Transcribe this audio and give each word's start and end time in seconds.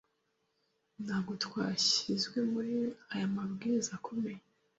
natwo 1.05 1.33
twashyizwe 1.45 2.37
muri 2.51 2.73
aya 3.13 3.27
mabwiriza 3.35 3.91
akomeye 3.97 4.41